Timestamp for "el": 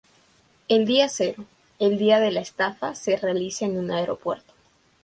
0.67-0.87, 1.77-1.99